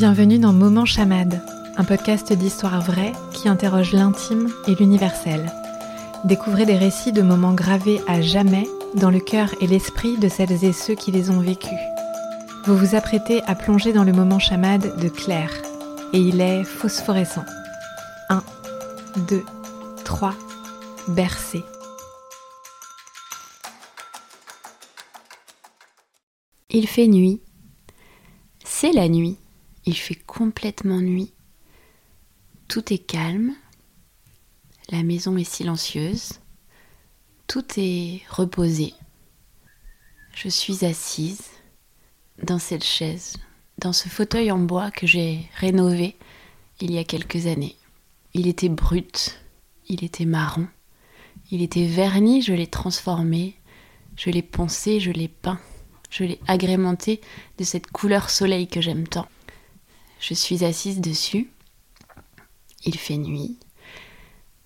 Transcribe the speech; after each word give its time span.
Bienvenue 0.00 0.38
dans 0.38 0.54
Moment 0.54 0.86
Chamade, 0.86 1.42
un 1.76 1.84
podcast 1.84 2.32
d'histoire 2.32 2.80
vraie 2.80 3.12
qui 3.34 3.50
interroge 3.50 3.92
l'intime 3.92 4.48
et 4.66 4.74
l'universel. 4.74 5.52
Découvrez 6.24 6.64
des 6.64 6.78
récits 6.78 7.12
de 7.12 7.20
moments 7.20 7.52
gravés 7.52 8.00
à 8.08 8.22
jamais 8.22 8.66
dans 8.94 9.10
le 9.10 9.20
cœur 9.20 9.50
et 9.60 9.66
l'esprit 9.66 10.16
de 10.16 10.30
celles 10.30 10.64
et 10.64 10.72
ceux 10.72 10.94
qui 10.94 11.12
les 11.12 11.28
ont 11.28 11.40
vécus. 11.40 11.78
Vous 12.64 12.78
vous 12.78 12.94
apprêtez 12.94 13.42
à 13.42 13.54
plonger 13.54 13.92
dans 13.92 14.04
le 14.04 14.14
moment 14.14 14.38
chamade 14.38 14.98
de 15.02 15.08
Claire, 15.10 15.52
et 16.14 16.18
il 16.18 16.40
est 16.40 16.64
phosphorescent. 16.64 17.44
1, 18.30 18.42
2, 19.28 19.44
3, 20.02 20.34
bercé. 21.08 21.62
Il 26.70 26.88
fait 26.88 27.06
nuit. 27.06 27.42
C'est 28.64 28.92
la 28.92 29.06
nuit. 29.06 29.36
Il 29.86 29.96
fait 29.96 30.14
complètement 30.14 31.00
nuit. 31.00 31.32
Tout 32.68 32.92
est 32.92 32.98
calme. 32.98 33.54
La 34.90 35.02
maison 35.02 35.36
est 35.36 35.44
silencieuse. 35.44 36.40
Tout 37.46 37.64
est 37.76 38.22
reposé. 38.28 38.94
Je 40.34 40.48
suis 40.48 40.84
assise 40.84 41.42
dans 42.42 42.58
cette 42.58 42.84
chaise, 42.84 43.36
dans 43.78 43.92
ce 43.92 44.08
fauteuil 44.08 44.50
en 44.50 44.58
bois 44.58 44.90
que 44.90 45.06
j'ai 45.06 45.48
rénové 45.56 46.16
il 46.80 46.92
y 46.92 46.98
a 46.98 47.04
quelques 47.04 47.46
années. 47.46 47.76
Il 48.32 48.46
était 48.46 48.68
brut, 48.68 49.40
il 49.88 50.04
était 50.04 50.24
marron, 50.24 50.68
il 51.50 51.62
était 51.62 51.86
verni, 51.86 52.42
je 52.42 52.52
l'ai 52.52 52.68
transformé, 52.68 53.56
je 54.16 54.30
l'ai 54.30 54.42
poncé, 54.42 55.00
je 55.00 55.10
l'ai 55.10 55.28
peint. 55.28 55.60
Je 56.10 56.24
l'ai 56.24 56.40
agrémenté 56.48 57.20
de 57.58 57.64
cette 57.64 57.86
couleur 57.86 58.30
soleil 58.30 58.66
que 58.66 58.80
j'aime 58.80 59.06
tant. 59.06 59.28
Je 60.20 60.34
suis 60.34 60.64
assise 60.64 61.00
dessus. 61.00 61.50
Il 62.84 62.96
fait 62.96 63.16
nuit. 63.16 63.58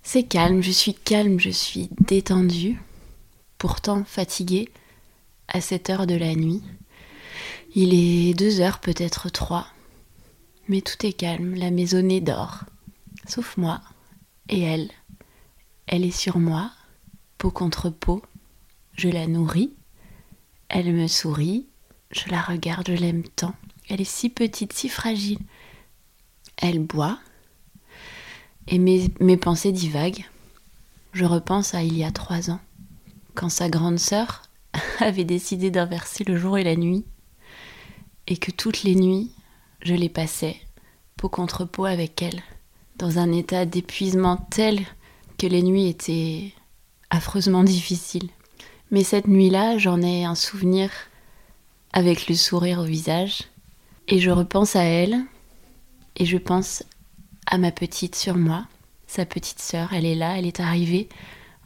C'est 0.02 0.24
calme, 0.24 0.62
je 0.62 0.70
suis 0.70 0.94
calme, 0.94 1.40
je 1.40 1.50
suis 1.50 1.88
détendue, 2.00 2.82
pourtant 3.56 4.04
fatiguée 4.04 4.68
à 5.48 5.60
cette 5.60 5.88
heure 5.88 6.06
de 6.06 6.14
la 6.14 6.34
nuit. 6.34 6.62
Il 7.74 7.94
est 7.94 8.34
deux 8.34 8.60
heures, 8.60 8.80
peut-être 8.80 9.30
trois. 9.30 9.66
Mais 10.68 10.80
tout 10.80 11.06
est 11.06 11.12
calme, 11.12 11.54
la 11.54 11.70
maisonnée 11.70 12.20
dort. 12.20 12.64
Sauf 13.26 13.56
moi 13.56 13.80
et 14.48 14.60
elle. 14.60 14.90
Elle 15.86 16.04
est 16.04 16.10
sur 16.16 16.38
moi, 16.38 16.70
peau 17.38 17.50
contre 17.50 17.90
peau. 17.90 18.22
Je 18.96 19.08
la 19.08 19.26
nourris. 19.26 19.72
Elle 20.68 20.92
me 20.92 21.06
sourit, 21.06 21.66
je 22.10 22.28
la 22.30 22.40
regarde, 22.40 22.88
je 22.88 22.94
l'aime 22.94 23.24
tant. 23.36 23.54
Elle 23.88 24.00
est 24.00 24.04
si 24.04 24.30
petite, 24.30 24.72
si 24.72 24.88
fragile. 24.88 25.38
Elle 26.56 26.78
boit, 26.78 27.18
et 28.66 28.78
mes, 28.78 29.36
pensées 29.36 29.72
divaguent. 29.72 30.24
Je 31.12 31.24
repense 31.24 31.74
à 31.74 31.82
il 31.82 31.96
y 31.96 32.04
a 32.04 32.10
trois 32.10 32.50
ans, 32.50 32.60
quand 33.34 33.48
sa 33.48 33.68
grande 33.68 33.98
sœur 33.98 34.42
avait 35.00 35.24
décidé 35.24 35.70
d'inverser 35.70 36.24
le 36.24 36.36
jour 36.36 36.58
et 36.58 36.64
la 36.64 36.76
nuit, 36.76 37.04
et 38.26 38.36
que 38.36 38.50
toutes 38.50 38.82
les 38.82 38.94
nuits, 38.94 39.30
je 39.82 39.94
les 39.94 40.08
passais, 40.08 40.56
peau 41.16 41.28
contre 41.28 41.64
peau 41.64 41.84
avec 41.84 42.22
elle, 42.22 42.42
dans 42.96 43.18
un 43.18 43.32
état 43.32 43.66
d'épuisement 43.66 44.36
tel 44.50 44.80
que 45.38 45.46
les 45.46 45.62
nuits 45.62 45.88
étaient 45.88 46.52
affreusement 47.10 47.64
difficiles. 47.64 48.30
Mais 48.90 49.04
cette 49.04 49.28
nuit-là, 49.28 49.78
j'en 49.78 50.00
ai 50.00 50.24
un 50.24 50.34
souvenir 50.34 50.90
avec 51.92 52.28
le 52.28 52.34
sourire 52.34 52.80
au 52.80 52.84
visage. 52.84 53.44
Et 54.08 54.20
je 54.20 54.30
repense 54.30 54.76
à 54.76 54.84
elle. 54.84 55.20
Et 56.16 56.26
je 56.26 56.36
pense 56.38 56.84
à 57.46 57.58
ma 57.58 57.72
petite 57.72 58.14
sur 58.14 58.36
moi. 58.36 58.66
Sa 59.06 59.26
petite 59.26 59.60
sœur, 59.60 59.92
elle 59.92 60.06
est 60.06 60.14
là, 60.14 60.38
elle 60.38 60.46
est 60.46 60.60
arrivée. 60.60 61.08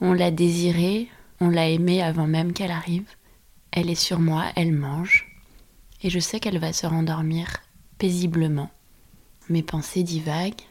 On 0.00 0.12
l'a 0.12 0.30
désirée, 0.30 1.08
on 1.40 1.48
l'a 1.48 1.68
aimée 1.68 2.02
avant 2.02 2.26
même 2.26 2.52
qu'elle 2.52 2.70
arrive. 2.70 3.08
Elle 3.70 3.90
est 3.90 3.94
sur 3.94 4.18
moi, 4.18 4.46
elle 4.56 4.72
mange. 4.72 5.26
Et 6.02 6.10
je 6.10 6.18
sais 6.18 6.40
qu'elle 6.40 6.58
va 6.58 6.72
se 6.72 6.86
rendormir 6.86 7.48
paisiblement. 7.98 8.70
Mes 9.48 9.62
pensées 9.62 10.02
divaguent. 10.02 10.62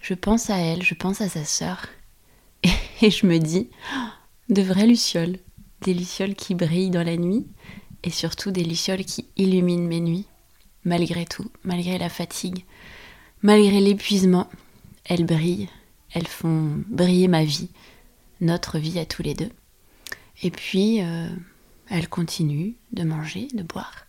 Je 0.00 0.14
pense 0.14 0.50
à 0.50 0.58
elle, 0.58 0.82
je 0.82 0.94
pense 0.94 1.20
à 1.20 1.28
sa 1.28 1.44
sœur. 1.44 1.86
Et 3.02 3.10
je 3.10 3.26
me 3.26 3.38
dis, 3.38 3.70
de 4.48 4.62
vraies 4.62 4.86
lucioles, 4.86 5.38
des 5.80 5.94
lucioles 5.94 6.34
qui 6.34 6.54
brillent 6.54 6.90
dans 6.90 7.02
la 7.02 7.16
nuit 7.16 7.46
et 8.04 8.10
surtout 8.10 8.50
des 8.50 8.64
lucioles 8.64 9.04
qui 9.04 9.26
illuminent 9.36 9.86
mes 9.86 10.00
nuits. 10.00 10.26
Malgré 10.84 11.24
tout, 11.24 11.50
malgré 11.64 11.98
la 11.98 12.08
fatigue, 12.08 12.64
malgré 13.42 13.80
l'épuisement, 13.80 14.48
elles 15.04 15.24
brillent, 15.24 15.68
elles 16.12 16.26
font 16.26 16.82
briller 16.88 17.28
ma 17.28 17.44
vie, 17.44 17.70
notre 18.40 18.78
vie 18.78 18.98
à 18.98 19.06
tous 19.06 19.22
les 19.22 19.34
deux. 19.34 19.50
Et 20.42 20.50
puis, 20.50 21.02
euh, 21.02 21.28
elles 21.88 22.08
continuent 22.08 22.72
de 22.92 23.04
manger, 23.04 23.48
de 23.54 23.62
boire. 23.62 24.06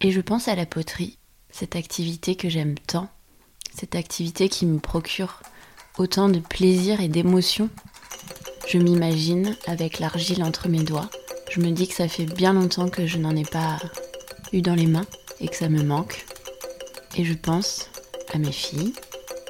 Et 0.00 0.10
je 0.10 0.20
pense 0.20 0.48
à 0.48 0.56
la 0.56 0.66
poterie, 0.66 1.18
cette 1.50 1.76
activité 1.76 2.34
que 2.34 2.48
j'aime 2.48 2.76
tant, 2.78 3.08
cette 3.74 3.94
activité 3.94 4.48
qui 4.48 4.66
me 4.66 4.80
procure 4.80 5.42
autant 5.98 6.28
de 6.28 6.40
plaisir 6.40 7.00
et 7.00 7.08
d'émotion 7.08 7.70
je 8.70 8.78
m'imagine 8.78 9.56
avec 9.66 9.98
l'argile 9.98 10.44
entre 10.44 10.68
mes 10.68 10.84
doigts. 10.84 11.10
Je 11.50 11.60
me 11.60 11.72
dis 11.72 11.88
que 11.88 11.94
ça 11.94 12.06
fait 12.06 12.24
bien 12.24 12.52
longtemps 12.52 12.88
que 12.88 13.04
je 13.04 13.18
n'en 13.18 13.34
ai 13.34 13.42
pas 13.42 13.78
eu 14.52 14.62
dans 14.62 14.76
les 14.76 14.86
mains 14.86 15.06
et 15.40 15.48
que 15.48 15.56
ça 15.56 15.68
me 15.68 15.82
manque. 15.82 16.24
Et 17.16 17.24
je 17.24 17.34
pense 17.34 17.90
à 18.32 18.38
mes 18.38 18.52
filles 18.52 18.92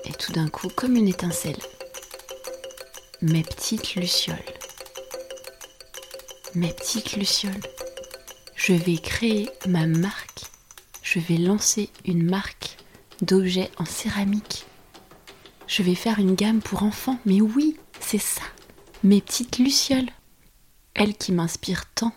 et 0.04 0.12
tout 0.12 0.32
d'un 0.32 0.48
coup, 0.48 0.68
comme 0.68 0.96
une 0.96 1.08
étincelle, 1.08 1.58
mes 3.20 3.42
petites 3.42 3.94
lucioles. 3.94 4.36
Mes 6.54 6.72
petites 6.72 7.16
lucioles. 7.16 7.60
Je 8.56 8.72
vais 8.72 8.96
créer 8.96 9.50
ma 9.66 9.86
marque. 9.86 10.42
Je 11.02 11.18
vais 11.18 11.36
lancer 11.36 11.90
une 12.04 12.22
marque 12.22 12.76
d'objets 13.22 13.70
en 13.78 13.84
céramique. 13.84 14.64
Je 15.66 15.82
vais 15.82 15.94
faire 15.94 16.18
une 16.18 16.34
gamme 16.34 16.60
pour 16.60 16.82
enfants. 16.82 17.18
Mais 17.26 17.40
oui, 17.40 17.76
c'est 18.00 18.18
ça 18.18 18.42
mes 19.02 19.20
petites 19.20 19.58
lucioles, 19.58 20.10
elle 20.94 21.16
qui 21.16 21.32
m'inspire 21.32 21.86
tant, 21.94 22.12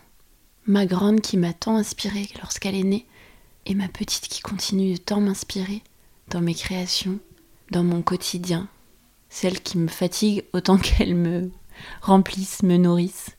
ma 0.66 0.84
grande 0.84 1.20
qui 1.20 1.36
m'a 1.36 1.52
tant 1.54 1.76
inspirée 1.76 2.28
lorsqu'elle 2.40 2.74
est 2.74 2.84
née, 2.84 3.06
et 3.66 3.74
ma 3.74 3.88
petite 3.88 4.28
qui 4.28 4.40
continue 4.40 4.94
de 4.94 4.98
tant 4.98 5.20
m'inspirer 5.20 5.82
dans 6.28 6.40
mes 6.40 6.54
créations, 6.54 7.18
dans 7.70 7.84
mon 7.84 8.02
quotidien, 8.02 8.68
celle 9.28 9.60
qui 9.60 9.78
me 9.78 9.88
fatigue 9.88 10.44
autant 10.52 10.78
qu'elle 10.78 11.14
me 11.14 11.50
remplisse, 12.00 12.62
me 12.62 12.76
nourrisse. 12.76 13.30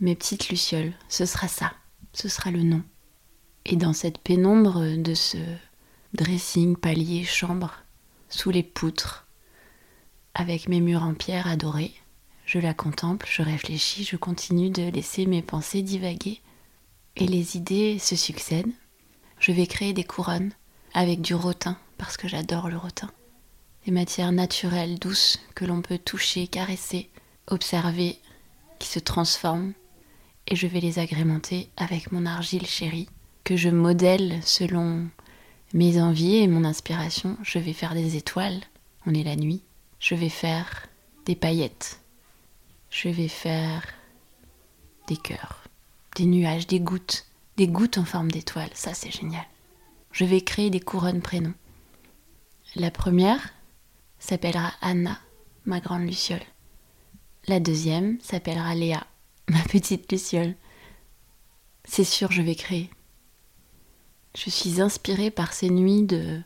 Mes 0.00 0.16
petites 0.16 0.48
lucioles, 0.48 0.92
ce 1.08 1.26
sera 1.26 1.48
ça, 1.48 1.72
ce 2.12 2.28
sera 2.28 2.50
le 2.50 2.62
nom. 2.62 2.82
Et 3.64 3.76
dans 3.76 3.92
cette 3.92 4.18
pénombre 4.18 4.96
de 4.96 5.14
ce 5.14 5.38
dressing, 6.14 6.76
palier, 6.76 7.24
chambre, 7.24 7.74
sous 8.28 8.50
les 8.50 8.64
poutres, 8.64 9.26
avec 10.34 10.68
mes 10.68 10.80
murs 10.80 11.04
en 11.04 11.14
pierre 11.14 11.46
adorés, 11.46 11.94
je 12.46 12.58
la 12.58 12.74
contemple, 12.74 13.28
je 13.30 13.42
réfléchis, 13.42 14.04
je 14.04 14.16
continue 14.16 14.70
de 14.70 14.90
laisser 14.90 15.26
mes 15.26 15.42
pensées 15.42 15.82
divaguer. 15.82 16.40
Et 17.16 17.26
les 17.26 17.56
idées 17.56 17.98
se 17.98 18.16
succèdent. 18.16 18.72
Je 19.42 19.50
vais 19.50 19.66
créer 19.66 19.92
des 19.92 20.04
couronnes 20.04 20.52
avec 20.94 21.20
du 21.20 21.34
rotin, 21.34 21.76
parce 21.98 22.16
que 22.16 22.28
j'adore 22.28 22.68
le 22.68 22.76
rotin. 22.76 23.10
Des 23.84 23.90
matières 23.90 24.30
naturelles, 24.30 25.00
douces, 25.00 25.40
que 25.56 25.64
l'on 25.64 25.82
peut 25.82 25.98
toucher, 25.98 26.46
caresser, 26.46 27.10
observer, 27.48 28.20
qui 28.78 28.86
se 28.86 29.00
transforment. 29.00 29.72
Et 30.46 30.54
je 30.54 30.68
vais 30.68 30.78
les 30.78 31.00
agrémenter 31.00 31.68
avec 31.76 32.12
mon 32.12 32.24
argile 32.24 32.66
chérie, 32.66 33.08
que 33.42 33.56
je 33.56 33.68
modèle 33.68 34.38
selon 34.44 35.08
mes 35.74 36.00
envies 36.00 36.36
et 36.36 36.46
mon 36.46 36.64
inspiration. 36.64 37.36
Je 37.42 37.58
vais 37.58 37.72
faire 37.72 37.94
des 37.94 38.14
étoiles, 38.14 38.60
on 39.06 39.14
est 39.14 39.24
la 39.24 39.34
nuit. 39.34 39.64
Je 39.98 40.14
vais 40.14 40.28
faire 40.28 40.86
des 41.26 41.34
paillettes, 41.34 41.98
je 42.90 43.08
vais 43.08 43.26
faire 43.26 43.82
des 45.08 45.16
cœurs, 45.16 45.64
des 46.14 46.26
nuages, 46.26 46.68
des 46.68 46.78
gouttes, 46.78 47.26
des 47.56 47.68
gouttes 47.68 47.98
en 47.98 48.04
forme 48.04 48.30
d'étoile. 48.30 48.70
Ça, 48.74 48.94
c'est 48.94 49.10
génial. 49.10 49.46
Je 50.10 50.24
vais 50.24 50.40
créer 50.40 50.70
des 50.70 50.80
couronnes 50.80 51.22
prénoms. 51.22 51.54
La 52.76 52.90
première 52.90 53.52
s'appellera 54.18 54.72
Anna, 54.80 55.18
ma 55.64 55.80
grande 55.80 56.02
luciole. 56.06 56.42
La 57.48 57.60
deuxième 57.60 58.20
s'appellera 58.20 58.74
Léa, 58.74 59.06
ma 59.48 59.60
petite 59.62 60.10
luciole. 60.10 60.54
C'est 61.84 62.04
sûr, 62.04 62.30
je 62.30 62.42
vais 62.42 62.54
créer. 62.54 62.90
Je 64.36 64.48
suis 64.48 64.80
inspirée 64.80 65.30
par 65.30 65.52
ces 65.52 65.68
nuits 65.68 66.04
de, 66.04 66.40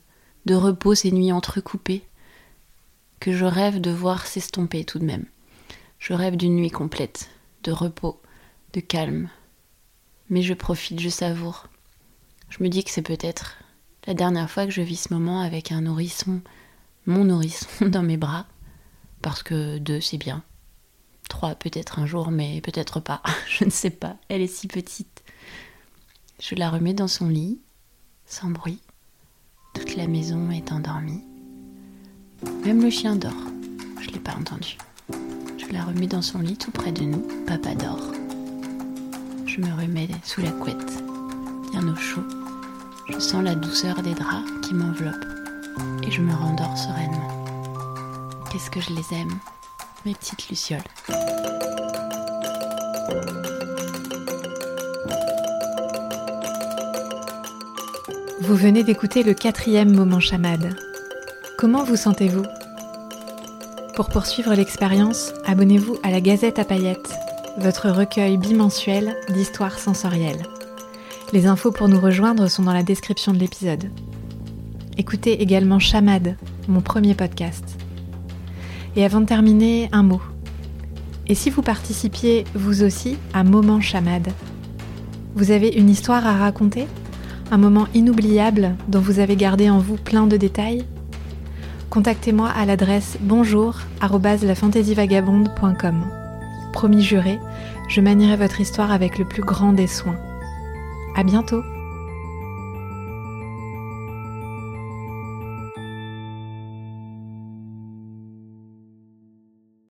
de 0.46 0.54
repos, 0.54 0.94
ces 0.94 1.12
nuits 1.12 1.32
entrecoupées, 1.32 2.04
que 3.20 3.32
je 3.32 3.44
rêve 3.44 3.80
de 3.80 3.90
voir 3.90 4.26
s'estomper 4.26 4.84
tout 4.84 4.98
de 4.98 5.04
même. 5.04 5.26
Je 5.98 6.12
rêve 6.12 6.36
d'une 6.36 6.56
nuit 6.56 6.70
complète, 6.70 7.30
de 7.62 7.72
repos, 7.72 8.20
de 8.72 8.80
calme. 8.80 9.28
Mais 10.28 10.42
je 10.42 10.54
profite, 10.54 11.00
je 11.00 11.08
savoure. 11.08 11.68
Je 12.48 12.62
me 12.62 12.68
dis 12.68 12.84
que 12.84 12.90
c'est 12.90 13.02
peut-être 13.02 13.56
la 14.06 14.14
dernière 14.14 14.50
fois 14.50 14.66
que 14.66 14.72
je 14.72 14.82
vis 14.82 14.96
ce 14.96 15.14
moment 15.14 15.40
avec 15.40 15.72
un 15.72 15.82
nourrisson, 15.82 16.40
mon 17.06 17.24
nourrisson 17.24 17.66
dans 17.86 18.02
mes 18.02 18.16
bras, 18.16 18.46
parce 19.22 19.42
que 19.42 19.78
deux 19.78 20.00
c'est 20.00 20.18
bien. 20.18 20.42
Trois 21.28 21.54
peut-être 21.54 21.98
un 21.98 22.06
jour, 22.06 22.30
mais 22.30 22.60
peut-être 22.60 23.00
pas, 23.00 23.22
je 23.48 23.64
ne 23.64 23.70
sais 23.70 23.90
pas, 23.90 24.16
elle 24.28 24.42
est 24.42 24.46
si 24.46 24.68
petite. 24.68 25.22
Je 26.40 26.54
la 26.54 26.70
remets 26.70 26.94
dans 26.94 27.08
son 27.08 27.28
lit, 27.28 27.58
sans 28.26 28.50
bruit. 28.50 28.80
Toute 29.74 29.96
la 29.96 30.06
maison 30.06 30.50
est 30.50 30.72
endormie. 30.72 31.24
Même 32.64 32.82
le 32.82 32.90
chien 32.90 33.16
dort, 33.16 33.32
je 34.00 34.08
ne 34.08 34.12
l'ai 34.12 34.20
pas 34.20 34.34
entendu. 34.34 34.76
Je 35.58 35.72
la 35.72 35.84
remets 35.84 36.06
dans 36.06 36.22
son 36.22 36.40
lit 36.40 36.56
tout 36.56 36.70
près 36.70 36.92
de 36.92 37.02
nous, 37.02 37.26
papa 37.46 37.74
dort. 37.74 38.12
Je 39.56 39.62
me 39.62 39.72
remets 39.72 40.08
sous 40.22 40.42
la 40.42 40.50
couette, 40.50 41.02
bien 41.70 41.88
au 41.88 41.96
chaud. 41.96 42.20
Je 43.08 43.18
sens 43.18 43.42
la 43.42 43.54
douceur 43.54 44.02
des 44.02 44.12
draps 44.12 44.44
qui 44.60 44.74
m'enveloppent 44.74 45.14
et 46.06 46.10
je 46.10 46.20
me 46.20 46.34
rendors 46.34 46.76
sereinement. 46.76 47.54
Qu'est-ce 48.52 48.70
que 48.70 48.82
je 48.82 48.90
les 48.90 49.18
aime, 49.18 49.32
mes 50.04 50.14
petites 50.14 50.50
lucioles? 50.50 50.82
Vous 58.40 58.56
venez 58.56 58.84
d'écouter 58.84 59.22
le 59.22 59.32
quatrième 59.32 59.94
moment 59.94 60.20
chamade. 60.20 60.76
Comment 61.56 61.82
vous 61.82 61.96
sentez-vous? 61.96 62.44
Pour 63.94 64.10
poursuivre 64.10 64.52
l'expérience, 64.52 65.32
abonnez-vous 65.46 65.96
à 66.02 66.10
la 66.10 66.20
Gazette 66.20 66.58
à 66.58 66.64
paillettes, 66.66 67.14
votre 67.58 67.88
recueil 67.90 68.36
bimensuel 68.36 69.16
d'histoires 69.30 69.78
sensorielles. 69.78 70.42
Les 71.32 71.46
infos 71.46 71.72
pour 71.72 71.88
nous 71.88 72.00
rejoindre 72.00 72.48
sont 72.48 72.62
dans 72.62 72.72
la 72.72 72.82
description 72.82 73.32
de 73.32 73.38
l'épisode. 73.38 73.90
Écoutez 74.98 75.42
également 75.42 75.78
Chamade, 75.78 76.36
mon 76.68 76.80
premier 76.80 77.14
podcast. 77.14 77.64
Et 78.94 79.04
avant 79.04 79.20
de 79.20 79.26
terminer, 79.26 79.88
un 79.92 80.02
mot. 80.02 80.22
Et 81.26 81.34
si 81.34 81.50
vous 81.50 81.62
participiez, 81.62 82.44
vous 82.54 82.82
aussi, 82.82 83.16
à 83.34 83.42
Moment 83.42 83.80
Chamade 83.80 84.28
Vous 85.34 85.50
avez 85.50 85.68
une 85.68 85.90
histoire 85.90 86.26
à 86.26 86.32
raconter? 86.32 86.86
Un 87.50 87.58
moment 87.58 87.86
inoubliable 87.94 88.76
dont 88.88 89.00
vous 89.00 89.18
avez 89.18 89.36
gardé 89.36 89.70
en 89.70 89.78
vous 89.78 89.96
plein 89.96 90.26
de 90.26 90.36
détails? 90.36 90.84
Contactez-moi 91.90 92.48
à 92.48 92.66
l'adresse 92.66 93.16
bonjour 93.20 93.78
Promis 96.76 97.02
juré, 97.02 97.40
je 97.88 98.02
manierai 98.02 98.36
votre 98.36 98.60
histoire 98.60 98.92
avec 98.92 99.16
le 99.16 99.24
plus 99.24 99.40
grand 99.40 99.72
des 99.72 99.86
soins. 99.86 100.18
À 101.16 101.24
bientôt 101.24 101.62